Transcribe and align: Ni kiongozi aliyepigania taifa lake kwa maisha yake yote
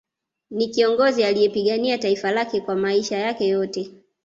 Ni 0.51 0.67
kiongozi 0.67 1.23
aliyepigania 1.23 1.97
taifa 1.97 2.31
lake 2.31 2.61
kwa 2.61 2.75
maisha 2.75 3.17
yake 3.17 3.47
yote 3.47 3.91